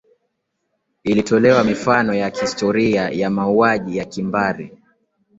[1.03, 4.77] ilitolewa mifano ya kihistoria ya mauaji ya kimbari